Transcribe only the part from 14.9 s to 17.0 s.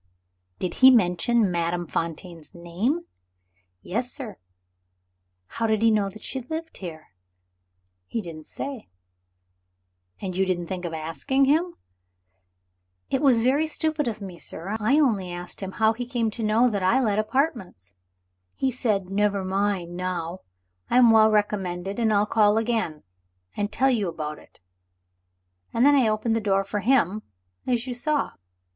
only asked him how he came to know that I